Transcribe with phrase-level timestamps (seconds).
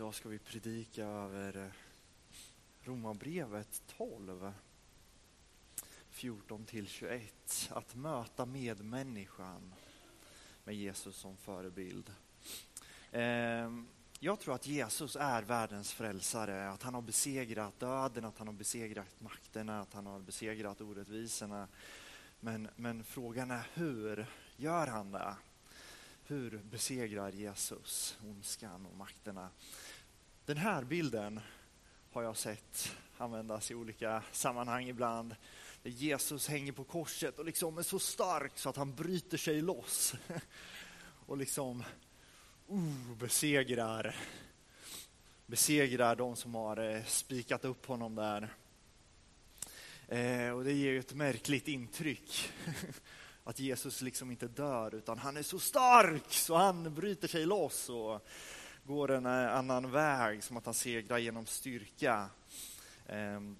[0.00, 1.70] Idag ska vi predika över eh,
[2.82, 4.52] Romarbrevet 12,
[6.10, 7.70] 14 till 21.
[7.70, 9.74] Att möta medmänniskan
[10.64, 12.12] med Jesus som förebild.
[13.12, 13.88] Ehm,
[14.20, 18.54] jag tror att Jesus är världens frälsare, att han har besegrat döden, att han har
[18.54, 21.68] besegrat makterna, att han har besegrat orättvisorna.
[22.40, 24.26] Men, men frågan är hur
[24.56, 25.34] gör han det?
[26.30, 29.50] Hur besegrar Jesus ondskan och makterna?
[30.44, 31.40] Den här bilden
[32.12, 35.36] har jag sett användas i olika sammanhang ibland.
[35.82, 39.60] Där Jesus hänger på korset och liksom är så stark så att han bryter sig
[39.60, 40.14] loss.
[41.26, 41.84] Och liksom
[42.72, 44.16] uh, besegrar,
[45.46, 48.54] besegrar de som har eh, spikat upp honom där.
[50.08, 52.52] Eh, och det ger ju ett märkligt intryck.
[53.44, 57.88] Att Jesus liksom inte dör, utan han är så stark så han bryter sig loss
[57.88, 58.26] och
[58.84, 62.26] går en eh, annan väg, som att han segrar genom styrka.
[63.06, 63.56] Ehm,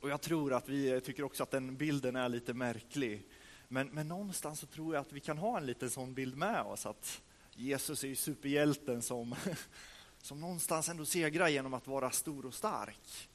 [0.00, 3.28] och jag tror att vi eh, tycker också att den bilden är lite märklig.
[3.68, 6.62] Men, men någonstans så tror jag att vi kan ha en liten sån bild med
[6.62, 7.22] oss, att
[7.54, 9.34] Jesus är ju superhjälten som,
[10.22, 13.28] som någonstans ändå segrar genom att vara stor och stark.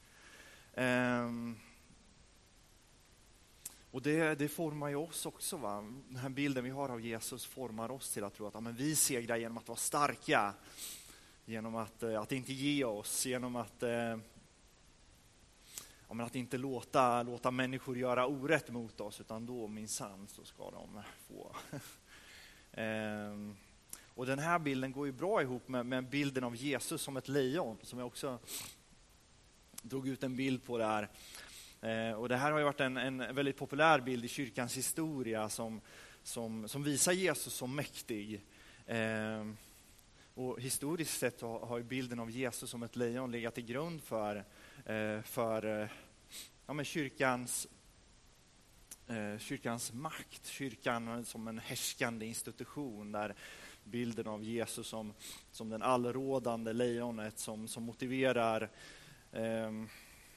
[0.74, 1.60] Um,
[3.98, 5.58] och det, det, formar ju oss också.
[5.58, 5.82] Va?
[6.10, 8.76] Den här bilden vi har av Jesus formar oss till att tro att ja, men
[8.76, 10.54] vi segrar genom att vara starka.
[11.46, 13.90] Genom att, eh, att inte ge oss, genom att, eh,
[16.08, 20.44] ja, men att inte låta, låta människor göra orätt mot oss, utan då minsann så
[20.44, 21.56] ska de få.
[22.72, 23.56] ehm,
[24.16, 27.28] och den här bilden går ju bra ihop med, med bilden av Jesus som ett
[27.28, 28.40] lejon, som jag också
[29.82, 31.10] drog ut en bild på där.
[31.82, 35.50] Eh, och det här har ju varit en, en, väldigt populär bild i kyrkans historia
[35.50, 35.82] som,
[36.24, 38.42] som, som visar Jesus som mäktig.
[38.86, 39.46] Eh,
[40.34, 44.36] och historiskt sett har, bilden av Jesus som ett lejon legat till grund för,
[44.86, 45.90] eh, för
[46.66, 47.68] ja, men kyrkans,
[49.40, 53.36] kyrkans makt, kyrkan som en härskande institution där
[53.84, 55.14] bilden av Jesus som,
[55.52, 58.70] som den allrådande lejonet som, som motiverar
[59.32, 59.72] eh,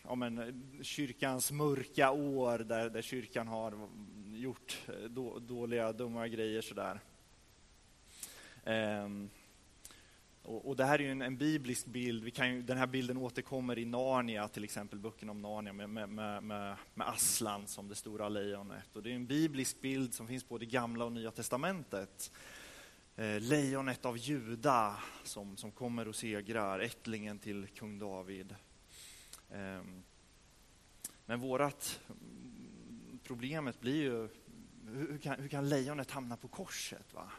[0.03, 3.89] ja, men, kyrkans mörka år där, där kyrkan har
[4.35, 7.01] gjort eh, då, dåliga, dumma grejer sådär.
[8.65, 9.31] Ehm,
[10.43, 12.25] och, och, det här är ju en, en biblisk bild.
[12.25, 15.91] Vi kan ju, den här bilden återkommer i Narnia, till exempel boken om Narnia med,
[15.91, 18.97] med, med, med, Aslan som det stora lejonet.
[18.97, 22.33] Och det är en biblisk bild som finns både i Gamla och Nya Testamentet.
[23.17, 28.55] Eh, lejonet av Juda som, som kommer och segrar, ättlingen till kung David.
[29.53, 30.03] Ehm,
[31.27, 32.01] men vårat
[33.23, 34.29] problemet blir ju,
[34.87, 37.15] hur kan, hur kan lejonet hamna på korset?
[37.15, 37.31] Va?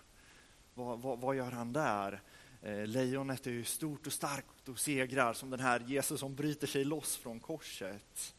[0.73, 2.21] Vad, vad, vad gör han där?
[2.61, 6.67] Eh, lejonet är ju stort och starkt och segrar som den här Jesus som bryter
[6.67, 8.35] sig loss från korset.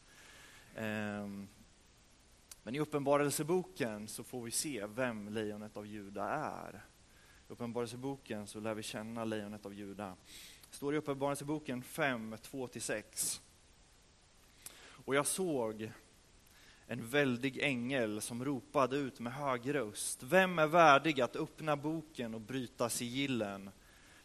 [0.75, 1.47] Ehm,
[2.63, 6.85] men i Uppenbarelseboken så får vi se vem lejonet av Juda är.
[7.49, 10.15] I Uppenbarelseboken så lär vi känna lejonet av Juda.
[10.69, 13.41] Det står i Uppenbarelseboken 5, 2-6.
[15.05, 15.91] Och jag såg
[16.87, 20.23] en väldig ängel som ropade ut med hög röst.
[20.23, 23.69] Vem är värdig att öppna boken och bryta sigillen?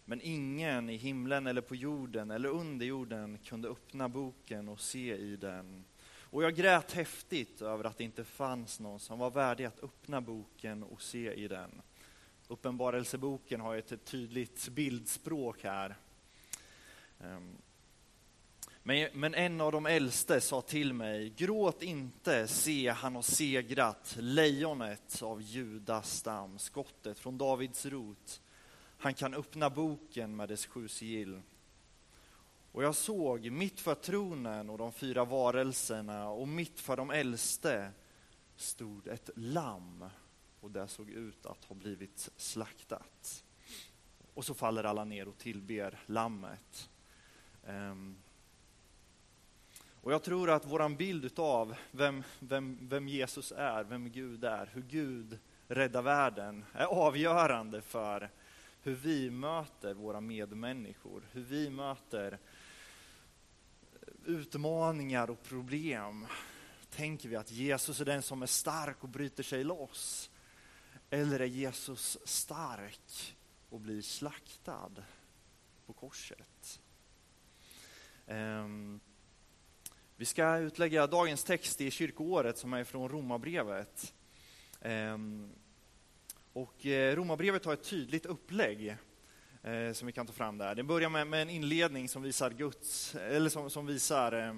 [0.04, 5.16] Men ingen i himlen eller på jorden eller under jorden kunde öppna boken och se
[5.16, 5.84] i den.
[6.30, 10.20] Och jag grät häftigt över att det inte fanns någon som var värdig att öppna
[10.20, 11.82] boken och se i den.
[12.48, 15.96] Uppenbarelseboken har ett tydligt bildspråk här.
[17.20, 17.56] Ehm,
[18.88, 24.16] men, men en av de äldste sa till mig, gråt inte, se han har segrat,
[24.18, 28.40] lejonet av Judas stam, skottet från Davids rot.
[28.98, 31.42] Han kan öppna boken med dess sju sigill.
[32.72, 37.90] Och jag såg mitt för tronen och de fyra varelserna och mitt för de äldste
[38.56, 40.04] stod ett lamm
[40.60, 43.44] och det såg ut att ha blivit slaktat.
[44.34, 46.90] Och så faller alla ner och tillber lammet.
[47.66, 48.16] Um,
[50.02, 54.70] och jag tror att vår bild av vem, vem, vem Jesus är, vem Gud är,
[54.72, 58.30] hur Gud räddar världen är avgörande för
[58.82, 62.38] hur vi möter våra medmänniskor, hur vi möter
[64.24, 66.26] utmaningar och problem.
[66.90, 70.30] Tänker vi att Jesus är den som är stark och bryter sig loss?
[71.10, 73.36] Eller är Jesus stark
[73.70, 74.90] och blir slaktad
[75.86, 76.80] på korset?
[78.26, 79.00] Um,
[80.20, 84.14] vi ska utlägga dagens text i kyrkoåret som är från Romarbrevet.
[84.80, 85.50] Ehm,
[86.52, 88.96] och eh, Romarbrevet har ett tydligt upplägg.
[89.62, 90.74] Eh, som vi kan ta fram där.
[90.74, 94.54] Det börjar med, en inledning som visar Guds, eller som, som visar eh,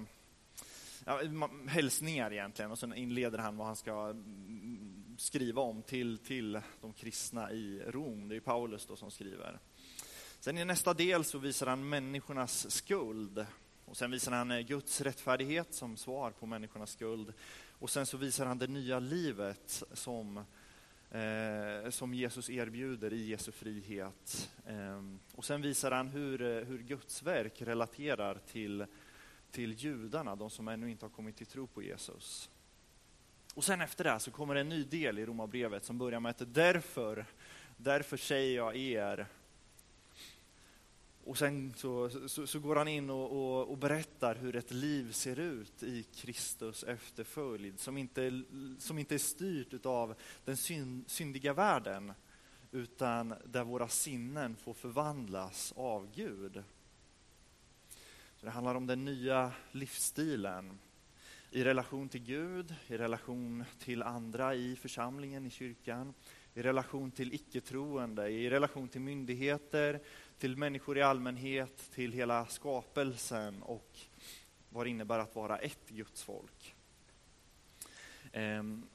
[1.05, 6.61] ja, hälsningar egentligen och sen inleder han vad han ska mm, skriva om till, till
[6.81, 8.29] de kristna i Rom.
[8.29, 9.59] Det är Paulus då som skriver.
[10.39, 13.45] Sen i nästa del så visar han människornas skuld.
[13.91, 17.33] Och sen visar han eh, Guds rättfärdighet som svar på människornas skuld.
[17.71, 20.37] Och sen så visar han det nya livet som,
[21.11, 24.51] eh, som Jesus erbjuder i Jesu frihet.
[24.65, 25.01] Eh,
[25.35, 28.85] och sen visar han hur, eh, hur Guds verk relaterar till,
[29.51, 32.49] till judarna, de som ännu inte har kommit till tro på Jesus.
[33.53, 36.53] Och sen efter det så kommer en ny del i Romarbrevet som börjar med att
[36.53, 37.25] därför,
[37.77, 39.27] därför säger jag er
[41.25, 45.11] och sen så, så, så, går han in och, och, och, berättar hur ett liv
[45.11, 48.43] ser ut i Kristus efterföljd, som inte,
[48.79, 50.15] som inte är styrt av
[50.45, 50.57] den
[51.07, 52.13] syndiga världen,
[52.71, 56.63] utan där våra sinnen får förvandlas av Gud.
[58.37, 60.79] Så det handlar om den nya livsstilen
[61.51, 66.13] i relation till Gud, i relation till andra i församlingen, i kyrkan,
[66.53, 69.99] i relation till icke-troende, i relation till myndigheter,
[70.41, 73.99] till människor i allmänhet, till hela skapelsen och
[74.69, 76.75] vad det innebär att vara ett Guds folk.
[78.31, 78.85] Ehm,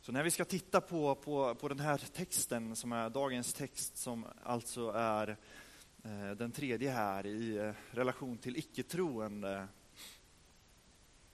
[0.00, 3.96] så när vi ska titta på, på, på den här texten, som är dagens text,
[3.96, 5.36] som alltså är
[6.04, 9.68] eh, den tredje här i eh, relation till icke-troende,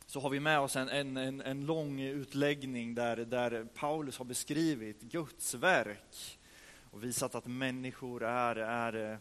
[0.06, 4.24] så har vi med oss en, en, en, en lång utläggning där, där Paulus har
[4.24, 6.38] beskrivit Guds verk
[6.90, 9.18] och visat att människor är, är eh,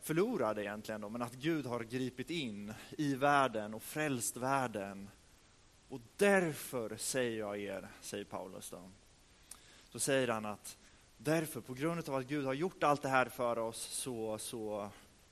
[0.00, 5.10] förlorade egentligen, då, men att Gud har gripit in i världen och frälst världen.
[5.88, 8.90] Och därför säger jag er, säger Paulus då.
[9.88, 10.76] Så säger han att
[11.16, 14.90] därför, på grund av att Gud har gjort allt det här för oss, så, så,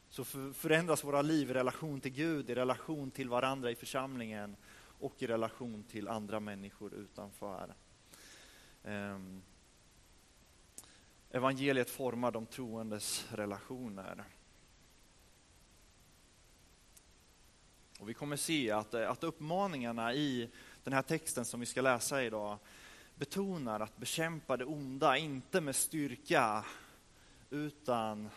[0.08, 0.24] så
[0.54, 4.56] förändras våra liv i relation till Gud, i relation till varandra i församlingen
[5.00, 7.74] och i relation till andra människor utanför.
[8.82, 9.42] Um,
[11.30, 14.24] evangeliet formar de troendes relationer.
[17.98, 20.50] Och vi kommer se att, eh, att uppmaningarna i
[20.84, 22.58] den här texten som vi ska läsa idag
[23.14, 26.64] betonar att bekämpa det onda, inte med styrka,
[27.50, 28.30] utan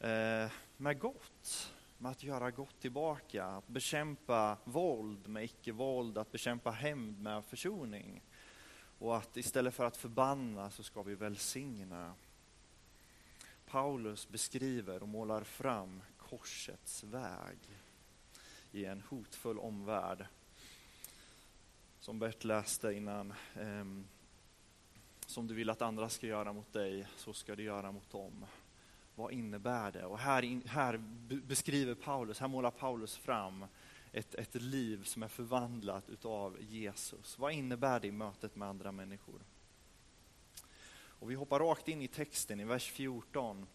[0.00, 1.72] eh, med gott.
[1.98, 8.22] Med att göra gott tillbaka, att bekämpa våld med icke-våld, att bekämpa hämnd med försoning.
[8.98, 12.14] Och att istället för att förbanna så ska vi välsigna.
[13.66, 17.58] Paulus beskriver och målar fram korsets väg
[18.72, 20.26] i en hotfull omvärld.
[22.00, 23.32] Som Bert läste innan.
[23.54, 23.84] Eh,
[25.26, 28.46] som du vill att andra ska göra mot dig, så ska du göra mot dem.
[29.14, 30.04] Vad innebär det?
[30.04, 30.98] Och här, här
[31.46, 33.64] beskriver Paulus, här målar Paulus fram
[34.12, 37.38] ett, ett liv som är förvandlat utav Jesus.
[37.38, 39.40] Vad innebär det i mötet med andra människor?
[40.92, 43.66] Och vi hoppar rakt in i texten i vers 14.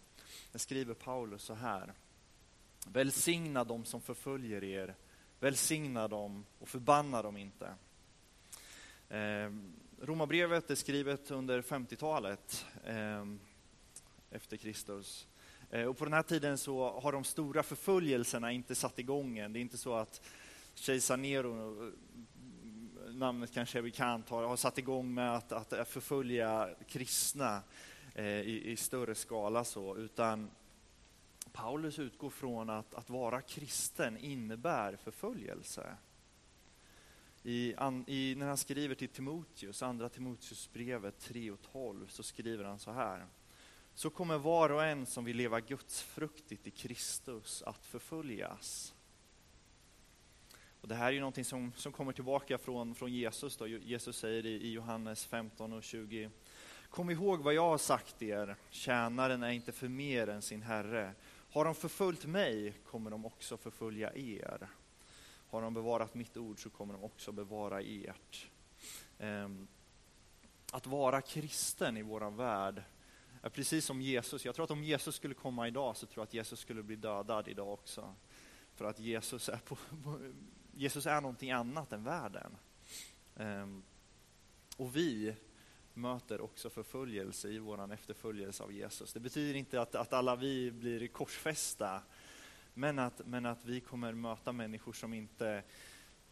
[0.52, 1.92] Där skriver Paulus så här.
[2.92, 4.94] Välsigna dem som förföljer er,
[5.40, 7.74] välsigna dem och förbanna dem inte.
[9.08, 9.52] Eh,
[10.00, 13.24] Romarbrevet är skrivet under 50-talet eh,
[14.30, 15.26] efter Kristus.
[15.70, 19.52] Eh, och på den här tiden så har de stora förföljelserna inte satt igång än.
[19.52, 20.20] Det är inte så att
[20.74, 21.92] kejsar Nero, eh,
[23.14, 27.62] namnet kanske är bekant, har, har satt igång med att, att förfölja kristna
[28.14, 30.50] eh, i, i, större skala så, utan
[31.56, 35.96] Paulus utgår från att, att vara kristen innebär förföljelse.
[37.42, 37.74] I,
[38.06, 42.92] i, när han skriver till Timoteus, andra Timoteusbrevet 3 och 12, så skriver han så
[42.92, 43.26] här.
[43.94, 48.94] Så kommer var och en som vill leva gudsfruktigt i Kristus att förföljas.
[50.80, 53.56] Och det här är ju någonting som, som kommer tillbaka från, från Jesus.
[53.56, 53.66] Då.
[53.66, 56.30] Jesus säger i, i Johannes 15 och 20.
[56.90, 61.14] Kom ihåg vad jag har sagt er, tjänaren är inte för mer än sin herre
[61.56, 64.68] har de förföljt mig kommer de också förfölja er.
[65.48, 68.50] Har de bevarat mitt ord så kommer de också bevara ert.
[69.18, 69.68] Ehm,
[70.72, 72.82] att vara kristen i vår värld
[73.42, 74.44] är precis som Jesus.
[74.44, 76.96] Jag tror att om Jesus skulle komma idag så tror jag att Jesus skulle bli
[76.96, 78.14] dödad idag också.
[78.74, 79.78] För att Jesus är, på,
[80.74, 82.56] Jesus är någonting annat än världen.
[83.36, 83.82] Ehm,
[84.76, 85.36] och vi
[85.96, 89.12] möter också förföljelse i vår efterföljelse av Jesus.
[89.12, 92.02] Det betyder inte att, att alla vi blir korsfästa,
[92.74, 95.62] men att, men att vi kommer möta människor som inte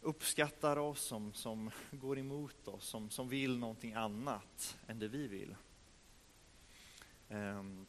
[0.01, 5.27] uppskattar oss, som, som går emot oss, som, som vill någonting annat än det vi
[5.27, 5.55] vill.
[7.29, 7.85] Um,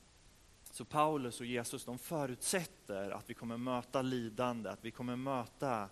[0.70, 5.88] Så Paulus och Jesus de förutsätter att vi kommer möta lidande, att vi kommer möta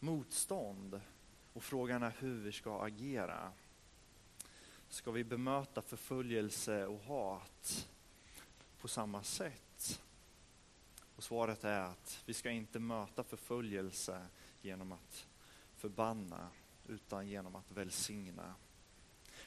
[0.00, 1.00] motstånd.
[1.52, 3.52] Och frågan är hur vi ska agera.
[4.92, 7.88] Ska vi bemöta förföljelse och hat
[8.80, 10.00] på samma sätt?
[11.16, 14.26] Och svaret är att vi ska inte möta förföljelse
[14.62, 15.26] genom att
[15.76, 16.48] förbanna,
[16.88, 18.54] utan genom att välsigna.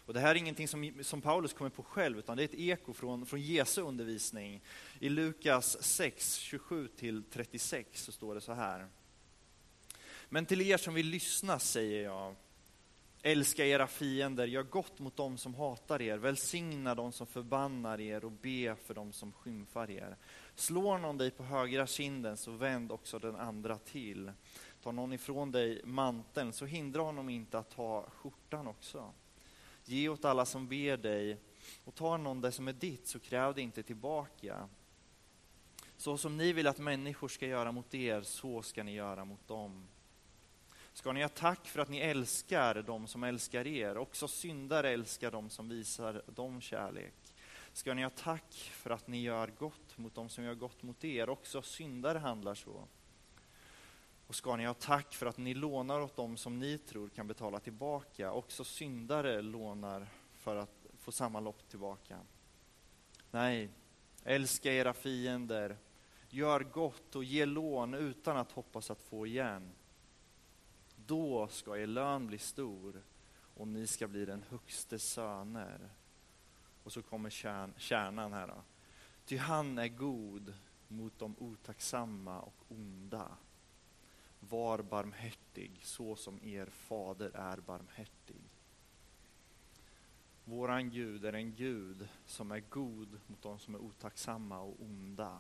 [0.06, 2.80] Och det här är ingenting som, som Paulus kommer på själv, utan det är ett
[2.80, 4.62] eko från, från Jesu undervisning.
[5.00, 8.88] I Lukas 6, 27-36 så står det så här.
[10.30, 12.36] Men till er som vill lyssna säger jag,
[13.26, 18.26] älska era fiender, gör gott mot dem som hatar er, välsigna dem som förbannar er
[18.26, 20.18] och be för dem som skymfar er.
[20.56, 24.32] Slår någon dig på högra kinden så vänd också den andra till.
[24.84, 29.14] Tar någon ifrån dig manteln så hindra honom inte att ta skjortan också.
[29.86, 31.38] Ge åt alla som ber dig
[31.86, 34.70] och tar någon det som är ditt så kräv det inte tillbaka.
[35.98, 39.48] Så som ni vill att människor ska göra mot er, så ska ni göra mot
[39.48, 39.88] dem.
[40.96, 45.32] Ska ni ha tack för att ni älskar dem som älskar er, också syndare älskar
[45.32, 47.36] dem som visar dem kärlek.
[47.74, 51.04] Ska ni ha tack för att ni gör gott mot dem som gör gott mot
[51.04, 52.88] er, också syndare handlar så.
[54.28, 57.28] Och ska ni ha tack för att ni lånar åt dem som ni tror kan
[57.28, 58.32] betala tillbaka.
[58.32, 62.20] Också syndare lånar för att få samma lopp tillbaka.
[63.32, 63.70] Nej,
[64.24, 65.78] älska era fiender,
[66.30, 69.72] gör gott och ge lån utan att hoppas att få igen.
[71.08, 73.04] Då ska er lön bli stor
[73.56, 75.90] och ni ska bli den högste söner.
[76.84, 78.48] Och så kommer kärn, kärnan här.
[78.48, 78.64] Då.
[79.26, 80.54] Ty han är god
[80.88, 83.38] mot de otacksamma och onda.
[84.40, 88.52] Var barmhärtig så som er fader är barmhärtig.
[90.44, 95.40] Våran Gud är en Gud som är god mot de som är otacksamma och onda.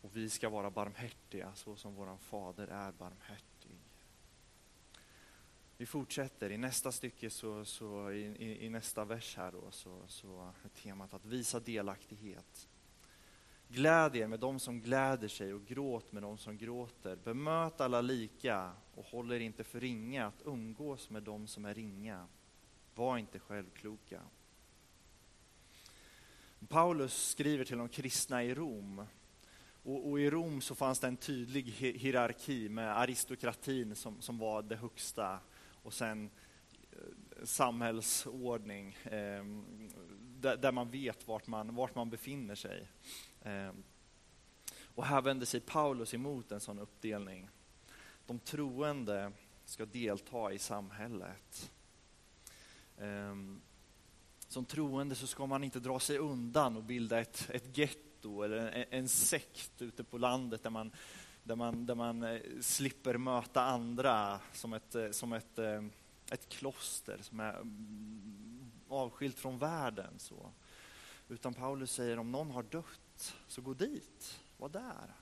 [0.00, 3.50] Och vi ska vara barmhärtiga så som vår fader är barmhärtig.
[5.76, 10.02] Vi fortsätter i nästa stycke, så, så i, i, i, nästa vers här då, så,
[10.06, 12.68] så är temat att visa delaktighet.
[13.68, 17.16] Gläd er med dem som gläder sig och gråt med dem som gråter.
[17.16, 21.74] Bemöt alla lika och håll er inte för ringa att umgås med dem som är
[21.74, 22.26] ringa.
[22.94, 24.20] Var inte självkloka.
[26.68, 29.06] Paulus skriver till de kristna i Rom.
[29.82, 34.62] Och, och, i Rom så fanns det en tydlig hierarki med aristokratin som, som var
[34.62, 35.38] det högsta
[35.82, 36.30] och sen
[36.92, 39.44] eh, samhällsordning eh,
[40.40, 42.88] där, där, man vet vart man, vart man befinner sig.
[43.42, 43.72] Eh,
[44.94, 47.48] och här vänder sig Paulus emot en sån uppdelning.
[48.26, 49.32] De troende
[49.64, 51.72] ska delta i samhället.
[52.98, 53.34] Eh,
[54.48, 57.74] som troende så ska man inte dra sig undan och bilda ett, ett
[58.20, 60.92] getto eller en, en sekt ute på landet där man,
[61.44, 65.84] där man, där man eh, slipper möta andra som ett, eh, som ett, eh,
[66.30, 70.18] ett kloster som är mm, avskilt från världen.
[70.18, 70.52] Så.
[71.28, 75.14] Utan Paulus säger om någon har dött så gå dit, var där.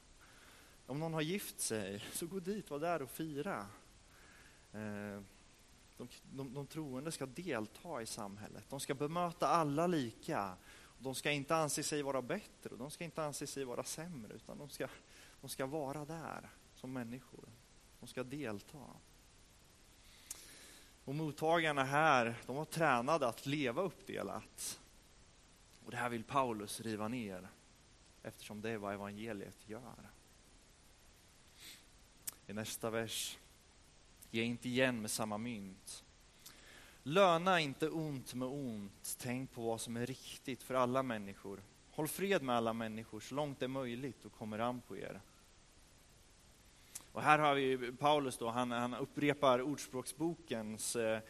[0.87, 3.67] Om någon har gift sig, så gå dit, var där och fira.
[5.97, 8.65] De, de, de troende ska delta i samhället.
[8.69, 10.57] De ska bemöta alla lika.
[10.99, 14.59] De ska inte anse sig vara bättre de ska inte anse sig vara sämre, utan
[14.59, 14.89] de ska,
[15.41, 17.49] de ska vara där som människor.
[18.01, 18.87] De ska delta.
[21.05, 24.81] Och mottagarna här, de var tränade att leva uppdelat.
[25.85, 27.49] Och det här vill Paulus riva ner
[28.23, 30.11] eftersom det är vad evangeliet gör.
[32.47, 33.39] I nästa vers,
[34.31, 36.05] ge inte igen med samma mynt.
[37.09, 41.63] Löna inte ont med ont, tänk på vad som är riktigt för alla människor.
[41.91, 45.21] Håll fred med alla människor så långt det är möjligt och kommer an på er.
[47.13, 51.21] Och här har vi Paulus då, han, han upprepar Ordspråksbokens eh,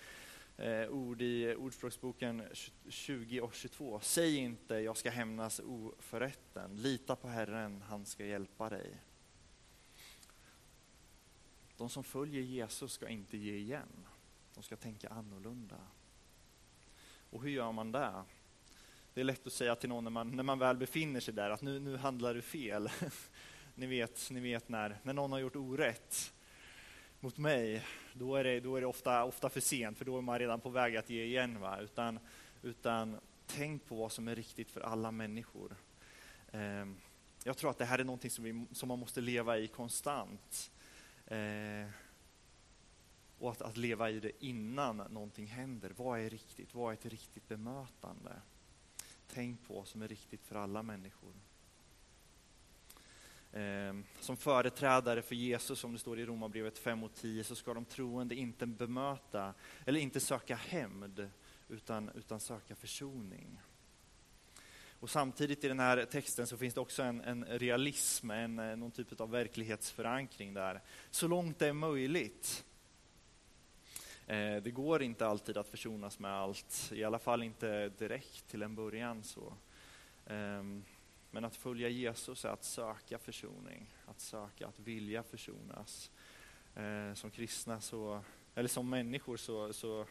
[0.56, 2.42] eh ord i Ordspråksboken
[2.88, 4.00] 20 och 22.
[4.02, 6.76] Säg inte, jag ska hämnas oförrätten.
[6.76, 8.96] Lita på Herren, han ska hjälpa dig.
[11.76, 14.06] De som följer Jesus ska inte ge igen.
[14.58, 15.76] De ska tänka annorlunda.
[17.30, 18.24] Och hur gör man det?
[19.14, 21.50] Det är lätt att säga till någon när man, när man väl befinner sig där
[21.50, 22.90] att nu, nu handlar du fel.
[23.74, 26.32] ni vet, ni vet när, när någon har gjort orätt
[27.20, 30.22] mot mig, då är det, då är det ofta, ofta för sent, för då är
[30.22, 31.60] man redan på väg att ge igen.
[31.60, 31.78] Va?
[31.80, 32.18] Utan,
[32.62, 35.76] utan tänk på vad som är riktigt för alla människor.
[36.52, 36.86] Eh,
[37.44, 40.70] jag tror att det här är någonting som, vi, som man måste leva i konstant.
[41.26, 41.88] Eh,
[43.38, 45.92] och att, att, leva i det innan någonting händer.
[45.96, 46.74] Vad är riktigt?
[46.74, 48.32] Vad är ett riktigt bemötande?
[49.34, 51.32] tänk på vad som är riktigt för alla människor.
[53.52, 57.74] Ehm, som företrädare för Jesus, som det står i Romarbrevet 5 och 10, så ska
[57.74, 59.54] de troende inte bemöta,
[59.86, 61.30] eller inte söka hämnd,
[61.68, 63.60] utan, utan söka försoning.
[65.00, 68.76] Och samtidigt i den här texten så finns det också en, en realism, en, eh,
[68.76, 70.82] någon typ av verklighetsförankring där.
[71.10, 72.64] Så långt det är möjligt.
[74.28, 78.62] Eh, det går inte alltid att försonas med allt, i alla fall inte direkt till
[78.62, 79.22] en början.
[79.22, 79.52] så.
[80.26, 80.62] Eh,
[81.30, 86.10] men att följa Jesus är att söka försoning, att söka, att vilja försonas.
[86.74, 88.20] Eh, som kristna, så,
[88.54, 90.06] eller som människor, så, så,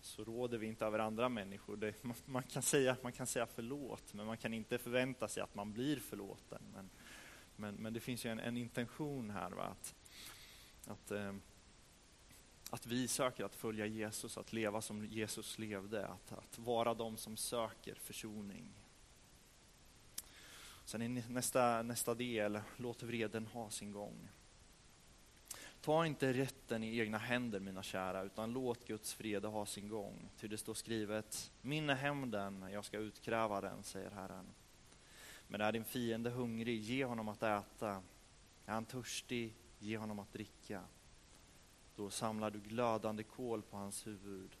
[0.00, 1.76] så råder vi inte över andra människor.
[1.76, 5.42] Det, man, man, kan säga, man kan säga förlåt, men man kan inte förvänta sig
[5.42, 6.62] att man blir förlåten.
[6.74, 6.90] Men,
[7.56, 9.64] men, men det finns ju en, en intention här, va?
[9.64, 9.94] att,
[10.86, 11.32] att, eh,
[12.70, 17.16] att vi söker att följa Jesus, att leva som Jesus levde, att, att vara de
[17.16, 18.66] som söker försoning.
[20.84, 24.28] Sen i nästa, nästa del, låt vreden ha sin gång.
[25.80, 30.28] Ta inte rätten i egna händer, mina kära, utan låt Guds vrede ha sin gång.
[30.40, 34.46] Ty det står skrivet, min är hämnden, jag ska utkräva den, säger Herren.
[35.48, 38.02] Men är din fiende hungrig, ge honom att äta.
[38.66, 40.82] Är han törstig, ge honom att dricka.
[41.96, 44.56] Då samlar du glödande kol på hans huvud.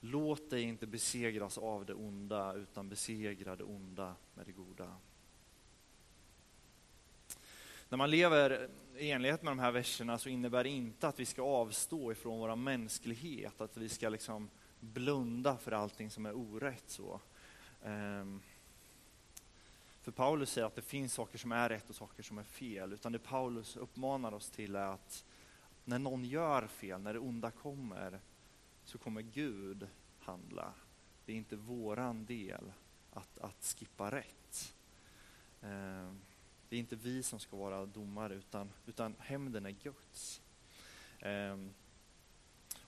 [0.00, 4.96] Låt dig inte besegras av det onda, utan besegra det onda med det goda.
[7.88, 11.26] När man lever i enlighet med de här verserna så innebär det inte att vi
[11.26, 14.50] ska avstå ifrån vår mänsklighet, att vi ska liksom
[14.80, 16.84] blunda för allting som är orätt.
[16.86, 17.20] Så.
[17.84, 18.42] Ehm,
[20.02, 22.92] för Paulus säger att det finns saker som är rätt och saker som är fel,
[22.92, 25.24] utan det Paulus uppmanar oss till är att
[25.90, 28.20] när någon gör fel, när det onda kommer,
[28.84, 30.74] så kommer Gud handla.
[31.24, 32.72] Det är inte våran del
[33.12, 34.74] att, att skippa rätt.
[35.62, 36.12] Eh,
[36.68, 40.42] det är inte vi som ska vara domare, utan, utan hämnden är Guds.
[41.18, 41.56] Eh,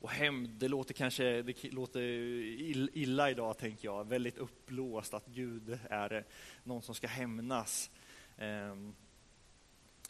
[0.00, 2.02] och hämnd, det låter kanske det låter
[2.96, 4.04] illa idag, tänker jag.
[4.04, 6.26] Väldigt uppblåst att Gud är
[6.64, 7.90] någon som ska hämnas.
[8.36, 8.74] Eh,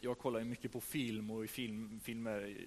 [0.03, 2.57] jag kollar ju mycket på film och i film, filmer,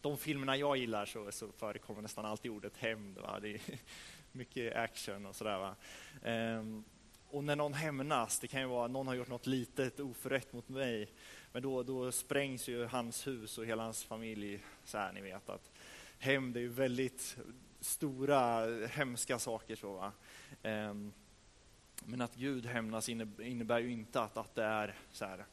[0.00, 3.18] de filmerna jag gillar så, så förekommer nästan alltid ordet hämnd.
[3.42, 3.60] Det är
[4.32, 5.74] mycket action och sådär.
[6.24, 6.84] Um,
[7.30, 10.68] och när någon hämnas, det kan ju vara någon har gjort något litet oförrätt mot
[10.68, 11.08] mig,
[11.52, 15.48] men då, då sprängs ju hans hus och hela hans familj, så här ni vet
[15.48, 15.70] att
[16.18, 17.36] hämnd är ju väldigt
[17.80, 19.76] stora, hemska saker.
[19.76, 20.12] Så, va?
[20.62, 21.12] Um,
[22.04, 25.44] men att Gud hämnas innebär ju inte att, att det är så här.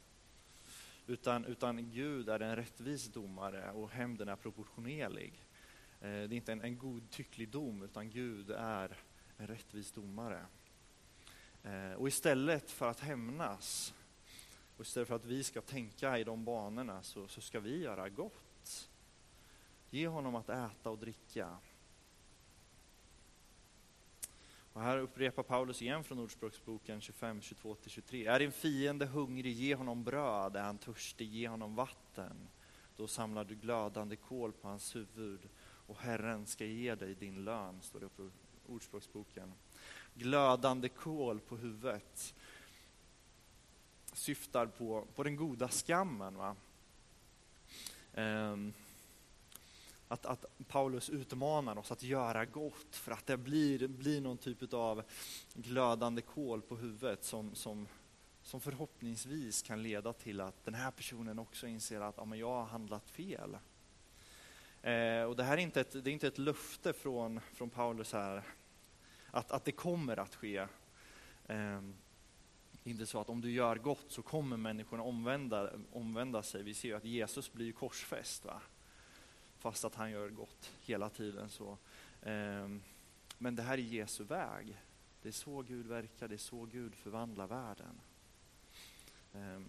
[1.10, 5.45] Utan, utan Gud är en rättvis domare och hämnden är proportionerlig.
[6.02, 8.98] Eh, det är inte en, en godtycklig dom, utan Gud är
[9.38, 10.45] en rättvis domare.
[11.63, 13.93] Eh, och istället för att hämnas,
[14.78, 18.10] och istället för att vi ska tänka i de banorna, så, så ska vi göra
[18.10, 18.89] gott.
[19.89, 21.58] Ge honom att äta och dricka.
[24.80, 28.32] Och här upprepar Paulus igen från Ordspråksboken 25, 22-23.
[28.32, 30.56] Är din fiende hungrig, ge honom bröd.
[30.56, 32.48] Är han törstig, ge honom vatten.
[32.98, 37.82] Då samlar du glödande kol på hans huvud och Herren ska ge dig din lön,
[37.82, 38.30] står det på
[38.68, 39.54] Ordspråksboken
[40.13, 42.36] glödande kol på huvudet
[44.13, 46.38] syftar på, på den goda skammen.
[46.38, 46.56] Va?
[48.13, 48.74] Um,
[50.12, 54.74] att, att, Paulus utmanar oss att göra gott för att det blir, blir någon typ
[54.74, 55.04] av
[55.54, 57.88] glödande kol på huvudet som, som,
[58.41, 62.52] som förhoppningsvis kan leda till att den här personen också inser att ja, men jag
[62.52, 63.58] har handlat fel.
[64.82, 68.13] Eh, och det här är inte ett, det är inte ett löfte från, från Paulus
[68.13, 68.43] här
[69.32, 70.67] att, att det kommer att ske.
[71.48, 71.95] Um,
[72.84, 76.63] inte så att om du gör gott så kommer människorna omvända, omvända sig.
[76.63, 78.62] Vi ser ju att Jesus blir korsfäst, va?
[79.60, 81.50] Fast att han gör gott hela tiden.
[81.50, 81.78] så.
[82.22, 82.82] Ehm,
[83.38, 84.78] men det här är Jesu väg.
[85.22, 88.02] Det är så Gud verkar, det är så Gud förvandlar världen.
[89.34, 89.65] Ehm,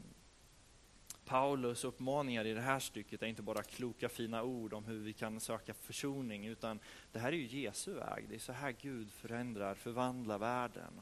[1.24, 5.12] Paulus uppmaningar i det här stycket är inte bara kloka fina ord om hur vi
[5.12, 6.80] kan söka försoning, utan
[7.12, 8.28] det här är ju Jesu väg.
[8.28, 11.00] Det är så här Gud förändrar, förvandlar världen.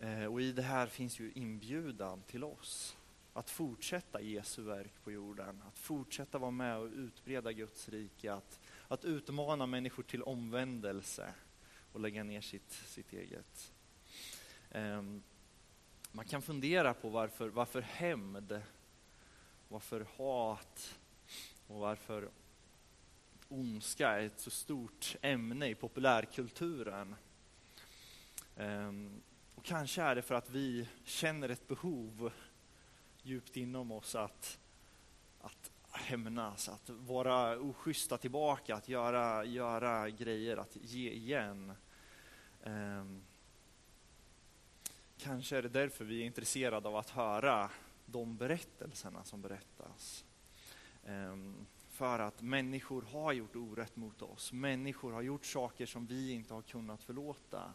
[0.00, 2.96] Ehm, och i det här finns ju inbjudan till oss
[3.34, 8.60] att fortsätta Jesu verk på jorden, att fortsätta vara med och utbreda Guds rike, att,
[8.88, 11.34] att utmana människor till omvändelse
[11.92, 13.72] och lägga ner sitt, sitt eget.
[14.70, 15.22] Um,
[16.12, 18.62] man kan fundera på varför, varför hämnd
[19.68, 20.98] varför hat
[21.66, 22.28] och varför
[23.48, 27.14] ondska är ett så stort ämne i populärkulturen.
[28.56, 29.22] Um,
[29.54, 32.32] och kanske är det för att vi känner ett behov
[33.26, 34.58] djupt inom oss att,
[35.40, 41.72] att hämnas, att vara oschyssta tillbaka, att göra, göra grejer, att ge igen.
[42.64, 43.22] Um,
[45.18, 47.70] kanske är det därför vi är intresserade av att höra
[48.06, 50.24] de berättelserna som berättas.
[51.06, 54.52] Um, för att människor har gjort orätt mot oss.
[54.52, 57.72] Människor har gjort saker som vi inte har kunnat förlåta.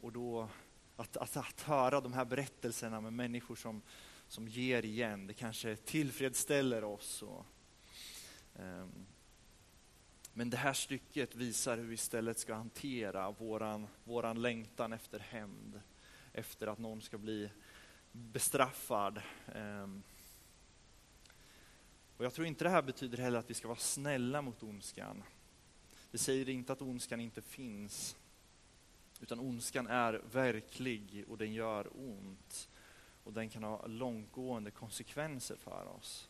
[0.00, 0.48] Och då,
[0.96, 3.82] att, att, att höra de här berättelserna med människor som,
[4.28, 7.22] som ger igen, det kanske tillfredsställer oss.
[7.22, 7.46] Och,
[8.54, 9.06] um,
[10.32, 15.80] men det här stycket visar hur vi istället ska hantera våran, våran längtan efter hämnd.
[16.32, 17.50] Efter att någon ska bli
[18.12, 19.22] bestraffad.
[19.54, 20.02] Um,
[22.16, 25.22] och jag tror inte det här betyder heller att vi ska vara snälla mot ondskan.
[26.10, 28.16] Det säger inte att ondskan inte finns.
[29.20, 32.68] Utan ondskan är verklig och den gör ont.
[33.26, 36.28] Och den kan ha långtgående konsekvenser för oss.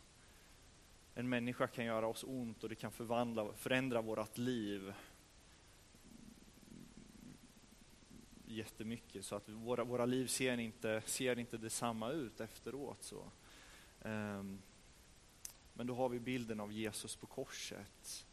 [1.13, 4.93] En människa kan göra oss ont och det kan förvandla, förändra vårt liv
[8.45, 9.25] jättemycket.
[9.25, 13.03] Så att våra, våra liv ser inte, ser inte detsamma ut efteråt.
[13.03, 13.31] Så.
[14.01, 14.61] Um,
[15.73, 18.25] men då har vi bilden av Jesus på korset.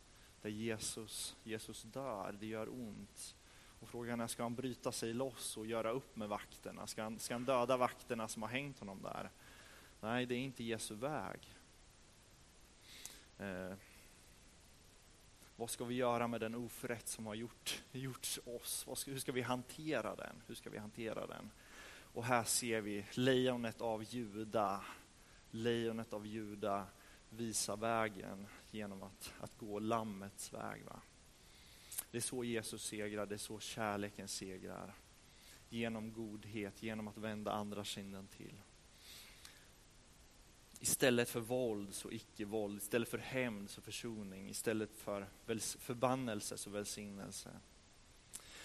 [0.42, 3.36] Där Jesus, Jesus dör, det gör ont.
[3.84, 6.86] Och frågan är, ska han bryta sig loss och göra upp med vakterna?
[6.86, 9.30] Ska han, ska han döda vakterna som har hängt honom där?
[10.00, 11.40] Nej, det är inte Jesu väg.
[13.38, 13.72] Eh,
[15.56, 18.86] vad ska vi göra med den oförrätt som har gjort, gjorts oss?
[18.94, 20.42] Ska, hur ska vi hantera den?
[20.46, 21.50] Hur ska vi hantera den?
[22.14, 24.84] Och här ser vi lejonet av Juda,
[25.50, 26.86] lejonet av Juda
[27.28, 30.84] visa vägen genom att, att gå Lammets väg.
[30.84, 31.00] Va?
[32.14, 34.94] Det är så Jesus segrar, det är så kärleken segrar.
[35.68, 38.54] Genom godhet, genom att vända andra kinden till.
[40.80, 45.28] Istället för våld så icke-våld, istället för hämnd så försoning, istället för
[45.78, 47.50] förbannelse så välsignelse.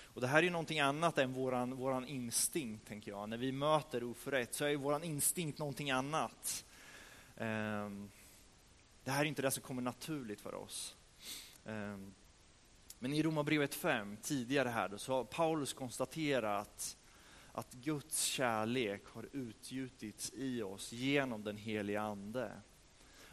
[0.01, 3.29] Och det här är ju någonting annat än våran, våran instinkt, tänker jag.
[3.29, 6.65] När vi möter oförrätt så är ju våran instinkt någonting annat.
[7.38, 8.12] Ehm,
[9.03, 10.95] det här är inte det som kommer naturligt för oss.
[11.65, 12.13] Ehm,
[12.99, 16.97] men i Romarbrevet 5, tidigare här, då, så har Paulus konstaterat
[17.51, 22.51] att Guds kärlek har utgjutits i oss genom den heliga Ande.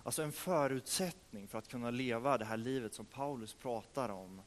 [0.03, 4.43] Alltså en förutsättning för att kunna leva det här livet som Paulus pratar om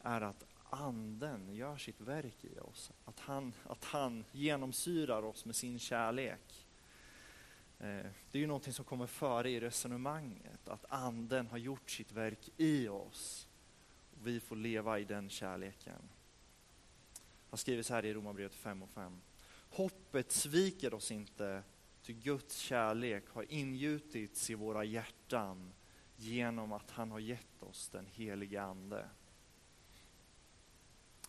[0.00, 2.90] är att Anden gör sitt verk i oss.
[3.04, 6.66] Att han, att han genomsyrar oss med sin kärlek.
[7.78, 12.12] Eh, det är ju någonting som kommer före i resonemanget, att Anden har gjort sitt
[12.12, 13.48] verk i oss.
[14.22, 16.02] Och vi får leva i den kärleken.
[17.50, 19.20] Han skriver så här i Romarbrevet 5 och 5.
[19.70, 21.62] Hoppet sviker oss inte,
[22.02, 25.72] ty Guds kärlek har ingjutits i våra hjärtan
[26.16, 29.08] genom att han har gett oss den helige Ande.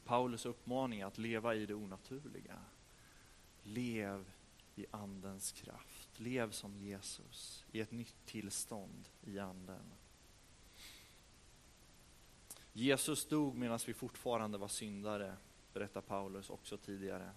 [0.05, 2.59] Paulus uppmaning är att leva i det onaturliga.
[3.63, 4.31] Lev
[4.75, 6.19] i Andens kraft.
[6.19, 10.02] Lev som Jesus i ett nytt tillstånd i Anden.
[12.73, 15.35] Jesus dog medan vi fortfarande var syndare,
[15.73, 17.31] berättar Paulus också tidigare.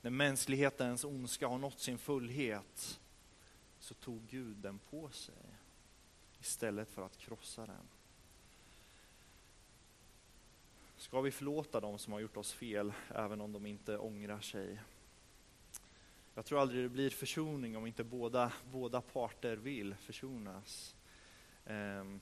[0.00, 3.00] När mänsklighetens ondska har nått sin fullhet
[3.78, 5.34] så tog Gud den på sig
[6.40, 7.88] istället för att krossa den.
[10.96, 14.80] Ska vi förlåta dem som har gjort oss fel, även om de inte ångrar sig?
[16.34, 20.96] Jag tror aldrig det blir försoning om inte båda, båda parter vill försonas.
[21.66, 22.20] Um,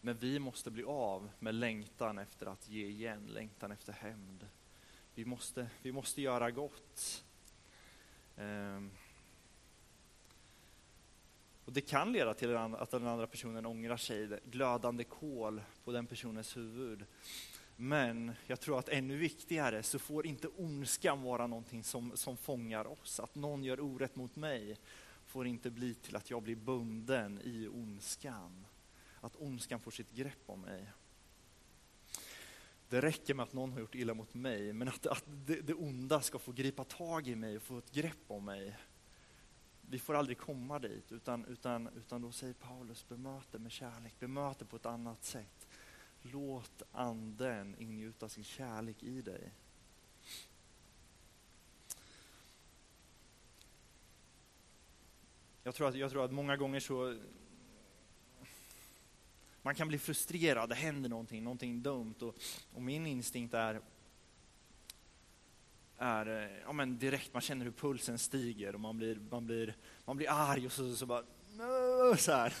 [0.00, 4.46] men vi måste bli av med längtan efter att ge igen, längtan efter hämnd.
[5.14, 7.24] Vi måste, vi måste göra gott.
[8.36, 8.90] Um,
[11.64, 16.06] och Det kan leda till att den andra personen ångrar sig, glödande kol på den
[16.06, 17.04] personens huvud.
[17.76, 22.86] Men jag tror att ännu viktigare så får inte ondskan vara någonting som, som fångar
[22.86, 23.20] oss.
[23.20, 24.76] Att någon gör orätt mot mig
[25.26, 28.64] får inte bli till att jag blir bunden i ondskan.
[29.20, 30.92] Att ondskan får sitt grepp om mig.
[32.88, 35.74] Det räcker med att någon har gjort illa mot mig, men att, att det, det
[35.74, 38.76] onda ska få gripa tag i mig och få ett grepp om mig.
[39.80, 44.14] Vi får aldrig komma dit, utan, utan, utan då säger Paulus, bemöt det med kärlek,
[44.18, 45.68] bemöt det på ett annat sätt.
[46.22, 49.52] Låt anden ingjuta sin kärlek i dig.
[55.62, 57.18] Jag tror, att, jag tror att många gånger så
[59.62, 62.34] man kan bli frustrerad, det händer någonting, någonting dumt och,
[62.74, 63.80] och min instinkt är
[66.00, 69.76] är eh, ja, men direkt, man känner hur pulsen stiger och man blir, man blir,
[70.04, 71.24] man blir arg och så, så bara
[72.16, 72.54] så här.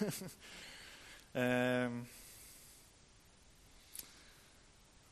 [1.32, 2.04] ehm.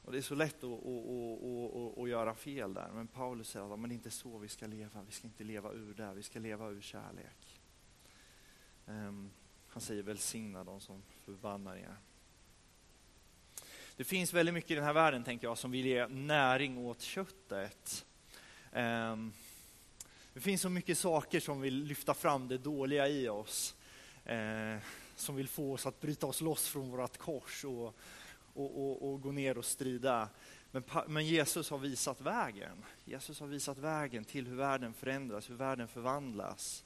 [0.03, 2.91] Och det är så lätt att, att, att, att, göra fel där.
[2.95, 5.03] Men Paulus säger att men det är inte så vi ska leva.
[5.07, 7.61] Vi ska inte leva ur det, vi ska leva ur kärlek.
[8.87, 9.31] Ehm.
[9.67, 11.97] han säger välsigna de som förbannar er.
[13.97, 17.01] Det finns väldigt mycket i den här världen, tänker jag, som vill ge näring åt
[17.01, 18.07] köttet.
[18.73, 19.33] Ehm,
[20.33, 23.77] det finns så mycket saker som vill lyfta fram det dåliga i oss.
[24.25, 24.77] Eh,
[25.17, 27.95] som vill få oss att bryta oss loss från vårt kors och,
[28.55, 30.29] och, och, och gå ner och strida.
[30.71, 32.85] Men, men, Jesus har visat vägen.
[33.05, 36.85] Jesus har visat vägen till hur världen förändras, hur världen förvandlas.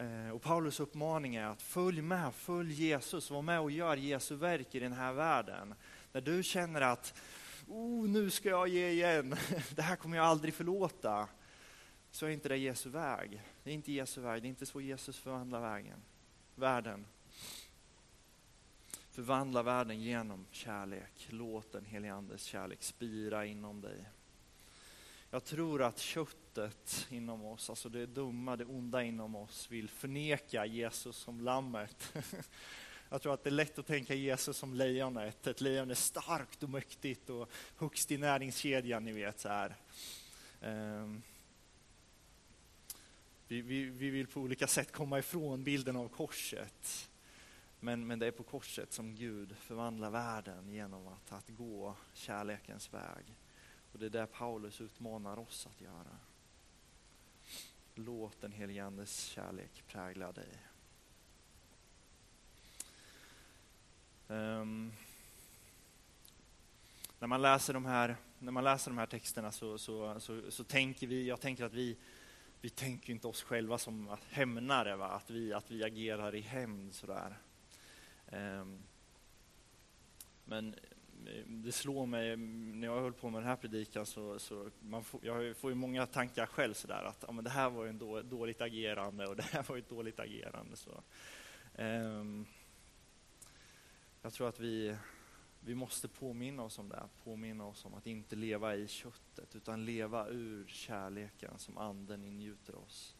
[0.00, 4.34] Eh, och Paulus uppmaning är att följ med, följ Jesus, var med och gör Jesu
[4.34, 5.74] verk i den här världen.
[6.12, 7.14] När du känner att
[7.68, 9.36] oh, nu ska jag ge igen,
[9.74, 11.28] det här kommer jag aldrig förlåta,
[12.10, 13.42] så är inte det Jesu väg.
[13.62, 16.02] Det är inte Jesu väg, det är inte så Jesus förvandlar vägen,
[16.54, 17.06] världen.
[19.10, 21.26] Förvandla världen genom kärlek.
[21.28, 24.04] Låt den helige Andes kärlek spira inom dig.
[25.32, 30.66] Jag tror att köttet inom oss, alltså det dumma, det onda inom oss, vill förneka
[30.66, 32.12] Jesus som lammet.
[33.12, 35.46] Jag tror att det är lätt att tänka Jesus som lejonet.
[35.46, 39.40] Ett lejon är starkt och mäktigt och högst i näringskedjan, ni vet.
[39.40, 39.76] så här.
[40.60, 41.22] Ehm,
[43.48, 47.10] vi, vi, vi, vill på olika sätt komma ifrån bilden av korset.
[47.80, 52.94] Men, men det är på korset som Gud förvandlar världen genom att, att gå kärlekens
[52.94, 53.36] väg.
[53.92, 56.18] Och det är det Paulus utmanar oss att göra.
[57.94, 60.58] Låt den helige Andes kärlek prägla dig.
[64.28, 64.92] Um,
[67.18, 70.64] när, man läser de här, när man läser de här texterna så, så, så, så
[70.64, 71.96] tänker vi, jag tänker att vi,
[72.60, 75.08] vi tänker inte oss själva som hämnare, va?
[75.08, 77.38] Att, vi, att vi agerar i hämnd sådär.
[78.32, 78.82] Um,
[80.44, 80.74] men
[81.46, 85.20] det slår mig när jag höll på med den här predikan så, så man får,
[85.24, 87.98] jag får ju många tankar själv sådär att ja, men det här var ju en
[87.98, 90.76] då, dåligt agerande och det här var ju ett dåligt agerande.
[90.76, 91.02] Så.
[91.78, 92.46] Um,
[94.22, 94.96] jag tror att vi,
[95.60, 99.84] vi måste påminna oss om det, påminna oss om att inte leva i köttet utan
[99.84, 103.16] leva ur kärleken som anden ingjuter oss.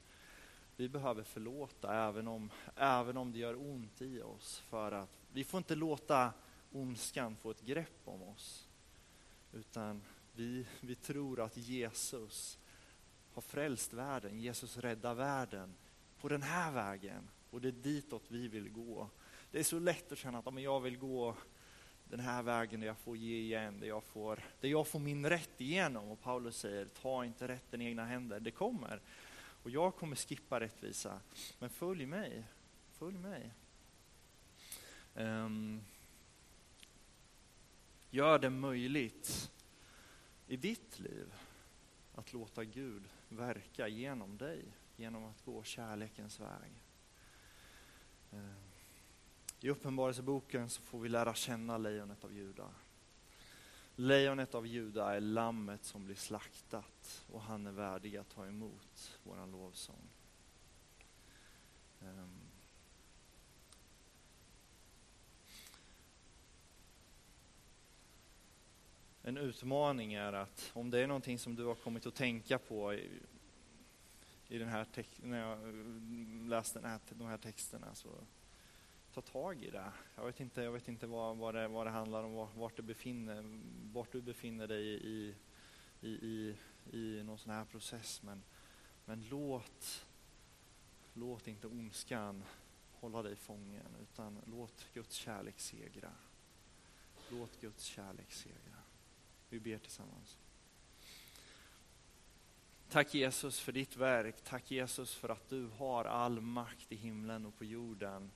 [0.76, 5.44] Vi behöver förlåta även om, även om det gör ont i oss för att vi
[5.44, 6.32] får inte låta
[6.72, 8.68] ondskan få ett grepp om oss.
[9.52, 10.02] Utan
[10.32, 12.58] vi, vi tror att Jesus
[13.32, 15.74] har frälst världen, Jesus räddar världen
[16.20, 17.28] på den här vägen.
[17.50, 19.08] Och det är ditåt vi vill gå.
[19.50, 21.36] Det är så lätt att känna att men jag vill gå
[22.04, 25.26] den här vägen där jag får ge igen, där jag får, där jag får min
[25.26, 26.08] rätt igenom.
[26.08, 29.00] Och Paulus säger, ta inte rätten i egna händer, det kommer.
[29.62, 31.20] Och jag kommer skippa rättvisa,
[31.58, 32.44] men följ mig,
[32.92, 33.50] följ mig.
[35.14, 35.84] Um,
[38.10, 39.50] Gör det möjligt
[40.46, 41.34] i ditt liv
[42.14, 44.64] att låta Gud verka genom dig,
[44.96, 46.82] genom att gå kärlekens väg.
[48.32, 48.54] Eh,
[49.60, 52.68] I Uppenbarelseboken så får vi lära känna lejonet av Juda.
[53.96, 59.18] Lejonet av Juda är lammet som blir slaktat och han är värdig att ta emot
[59.22, 60.08] våran lovsång.
[62.00, 62.39] Ehm,
[69.22, 72.94] en utmaning är att om det är någonting som du har kommit att tänka på
[72.94, 73.20] i,
[74.48, 78.08] i den här när jag mm, läste den här, de här texterna, så
[79.14, 79.92] ta tag i det.
[80.16, 82.82] Jag vet inte, jag vet inte vad, vad, det, vad det handlar om, vart, du
[82.82, 83.60] befinner,
[83.92, 85.34] vart du befinner dig i,
[86.00, 86.56] i, i,
[86.92, 88.42] i någon sån här process, men,
[89.04, 90.06] men låt,
[91.12, 92.44] låt inte ondskan
[92.92, 96.12] hålla dig fången, utan låt Guds kärlek segra.
[97.30, 98.79] Låt Guds kärlek segra.
[99.50, 100.38] Vi ber tillsammans.
[102.90, 104.44] Tack Jesus för ditt verk.
[104.44, 108.30] Tack Jesus för att du har all makt i himlen och på jorden.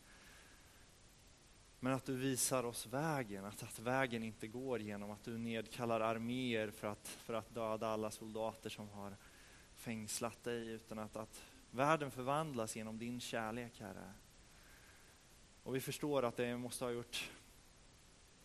[1.81, 6.00] Men att du visar oss vägen, att, att vägen inte går genom att du nedkallar
[6.00, 9.16] arméer för att, för att döda alla soldater som har
[9.74, 14.12] fängslat dig, utan att, att världen förvandlas genom din kärlek, Herre.
[15.62, 17.31] Och vi förstår att det måste ha gjort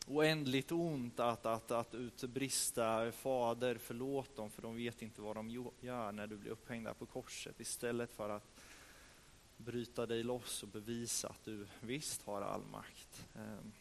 [0.10, 5.50] oändligt ont att, att, att utbrista Fader förlåt dem för de vet inte vad de
[5.82, 8.52] gör när du blir upphängd där på korset istället för att
[9.58, 13.28] bryta dig loss och bevisa att du visst har all makt.
[13.36, 13.72] Ehm.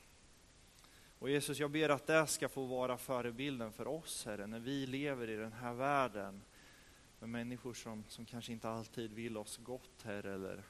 [1.19, 4.87] Och Jesus, jag ber att det ska få vara förebilden för oss, Herre, när vi
[4.87, 6.43] lever i den här världen
[7.19, 10.65] med människor som, som kanske inte alltid vill oss gott, Herre, eller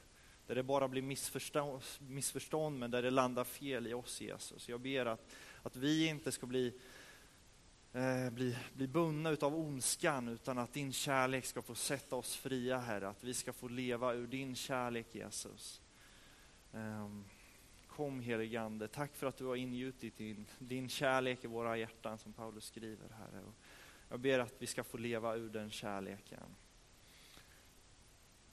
[0.49, 4.69] där det bara blir missförstånd, missförstånd, men där det landar fel i oss, Jesus.
[4.69, 6.73] Jag ber att, att vi inte ska bli,
[7.93, 12.79] eh, bli, bli bundna utav ondskan, utan att din kärlek ska få sätta oss fria,
[12.79, 13.09] Herre.
[13.09, 15.81] Att vi ska få leva ur din kärlek, Jesus.
[16.73, 17.09] Eh,
[17.87, 22.33] kom heligande, tack för att du har ingjutit din, din kärlek i våra hjärtan, som
[22.33, 23.43] Paulus skriver, Herre.
[23.47, 23.55] Och
[24.09, 26.55] jag ber att vi ska få leva ur den kärleken.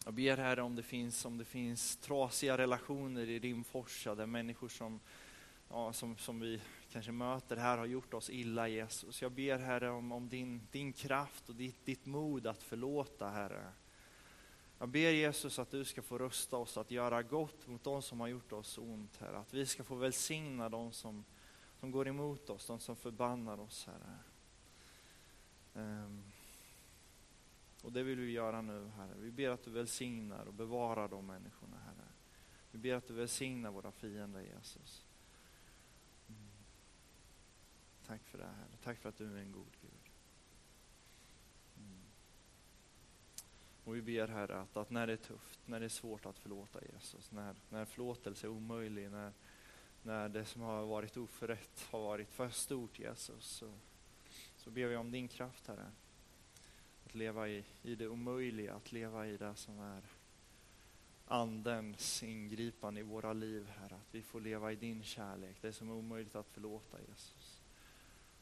[0.05, 4.27] Jag ber Herre om det finns, om det finns trasiga relationer i din forsa där
[4.27, 5.01] människor som,
[5.69, 6.61] ja, som, som vi
[6.91, 9.23] kanske möter här har gjort oss illa Jesus.
[9.23, 13.73] Jag ber Herre om, om din, din kraft och ditt, ditt mod att förlåta Herre.
[14.79, 18.21] Jag ber Jesus att du ska få rösta oss att göra gott mot de som
[18.21, 19.39] har gjort oss ont Herre.
[19.39, 21.25] Att vi ska få välsigna de som,
[21.81, 24.19] som går emot oss, de som förbannar oss Herre.
[25.75, 26.23] Um.
[27.87, 29.15] Och det vill vi göra nu, Herre.
[29.17, 32.09] Vi ber att du välsignar och bevarar de människorna, Herre.
[32.71, 35.05] Vi ber att du välsignar våra fiender, Jesus.
[36.29, 36.49] Mm.
[38.07, 38.77] Tack för det, Herre.
[38.83, 40.11] Tack för att du är en god Gud.
[41.79, 42.01] Mm.
[43.85, 46.39] Och vi ber, Herre, att, att, när det är tufft, när det är svårt att
[46.39, 49.33] förlåta Jesus, när, när förlåtelse är omöjlig, när,
[50.03, 53.73] när det som har varit oförrätt har varit för stort, Jesus, så,
[54.57, 55.91] så ber vi om din kraft, Herre
[57.17, 60.03] leva i, i det omöjliga, att leva i det som är
[61.27, 63.95] Andens ingripande i våra liv, Herre.
[63.95, 67.56] Att vi får leva i din kärlek, det som är omöjligt att förlåta, Jesus.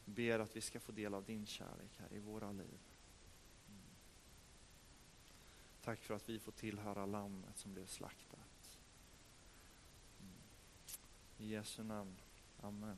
[0.05, 2.79] Ber att vi ska få del av din kärlek här i våra liv.
[5.85, 8.79] Tack för att vi får tillhöra lammet som blev slaktat.
[10.21, 10.33] Mm.
[11.38, 12.17] I Jesu namn.
[12.61, 12.97] Amen.